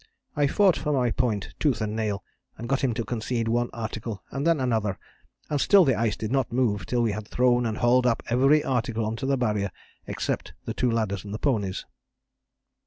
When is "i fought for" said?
0.35-0.91